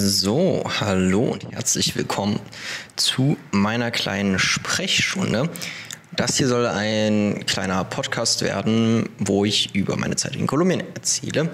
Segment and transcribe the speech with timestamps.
[0.00, 2.38] So, hallo und herzlich willkommen
[2.94, 5.50] zu meiner kleinen Sprechstunde.
[6.14, 11.50] Das hier soll ein kleiner Podcast werden, wo ich über meine Zeit in Kolumbien erzähle,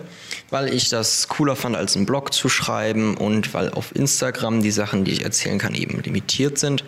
[0.50, 4.72] weil ich das cooler fand, als einen Blog zu schreiben und weil auf Instagram die
[4.72, 6.84] Sachen, die ich erzählen kann, eben limitiert sind.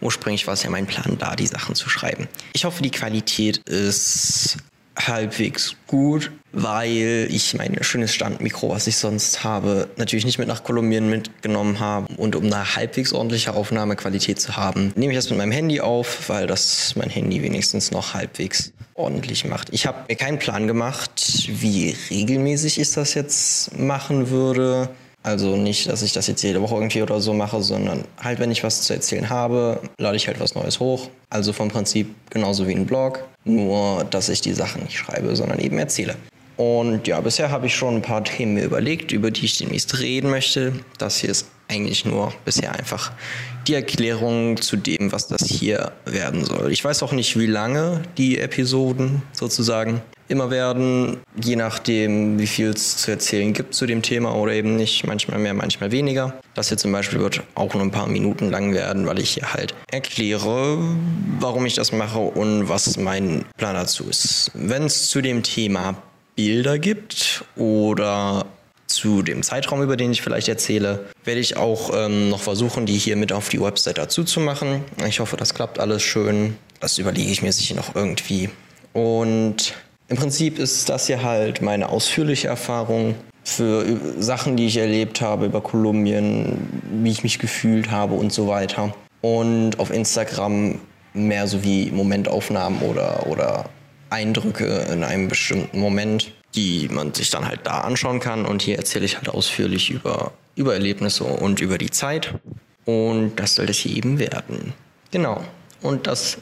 [0.00, 2.28] Ursprünglich war es ja mein Plan, da die Sachen zu schreiben.
[2.52, 4.56] Ich hoffe, die Qualität ist
[4.96, 10.64] halbwegs gut, weil ich mein schönes Standmikro, was ich sonst habe, natürlich nicht mit nach
[10.64, 12.12] Kolumbien mitgenommen habe.
[12.16, 16.28] Und um eine halbwegs ordentliche Aufnahmequalität zu haben, nehme ich das mit meinem Handy auf,
[16.28, 19.68] weil das mein Handy wenigstens noch halbwegs ordentlich macht.
[19.72, 24.90] Ich habe mir keinen Plan gemacht, wie regelmäßig ich das jetzt machen würde.
[25.22, 28.50] Also nicht, dass ich das jetzt jede Woche irgendwie oder so mache, sondern halt, wenn
[28.50, 31.08] ich was zu erzählen habe, lade ich halt was Neues hoch.
[31.30, 35.60] Also vom Prinzip genauso wie ein Blog, nur dass ich die Sachen nicht schreibe, sondern
[35.60, 36.16] eben erzähle.
[36.56, 39.98] Und ja, bisher habe ich schon ein paar Themen mir überlegt, über die ich demnächst
[40.00, 40.72] reden möchte.
[40.98, 43.12] Das hier ist eigentlich nur bisher einfach
[43.66, 46.70] die Erklärung zu dem, was das hier werden soll.
[46.72, 52.70] Ich weiß auch nicht, wie lange die Episoden sozusagen immer werden, je nachdem, wie viel
[52.70, 55.06] es zu erzählen gibt zu dem Thema oder eben nicht.
[55.06, 56.34] Manchmal mehr, manchmal weniger.
[56.54, 59.52] Das hier zum Beispiel wird auch nur ein paar Minuten lang werden, weil ich hier
[59.52, 60.78] halt erkläre,
[61.38, 64.50] warum ich das mache und was mein Plan dazu ist.
[64.54, 65.96] Wenn es zu dem Thema
[66.34, 68.46] Bilder gibt oder
[68.86, 72.98] zu dem Zeitraum, über den ich vielleicht erzähle, werde ich auch ähm, noch versuchen, die
[72.98, 74.84] hier mit auf die Website dazu zu machen.
[75.06, 76.56] Ich hoffe, das klappt alles schön.
[76.80, 78.50] Das überlege ich mir sicher noch irgendwie.
[78.92, 79.74] Und
[80.12, 85.46] im Prinzip ist das hier halt meine ausführliche Erfahrung für Sachen, die ich erlebt habe
[85.46, 88.94] über Kolumbien, wie ich mich gefühlt habe und so weiter.
[89.22, 90.78] Und auf Instagram
[91.14, 93.70] mehr so wie Momentaufnahmen oder, oder
[94.10, 98.44] Eindrücke in einem bestimmten Moment, die man sich dann halt da anschauen kann.
[98.44, 102.34] Und hier erzähle ich halt ausführlich über, über Erlebnisse und über die Zeit.
[102.84, 104.74] Und das soll das hier eben werden.
[105.10, 105.42] Genau.
[105.80, 106.36] Und das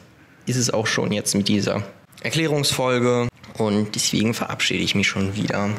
[0.45, 1.83] ist es auch schon jetzt mit dieser
[2.21, 3.30] Erklärungsfolge.
[3.57, 5.69] Und deswegen verabschiede ich mich schon wieder.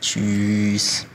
[0.00, 1.06] Tschüss.